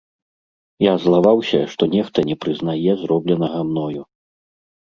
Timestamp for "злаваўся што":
1.03-1.83